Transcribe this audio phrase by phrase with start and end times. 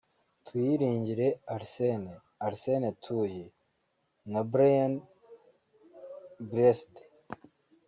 [0.45, 2.13] Tuyiringire Arsène
[2.47, 3.45] [Arsène Tuyi]
[4.31, 4.93] na Brian
[6.49, 6.95] Blessed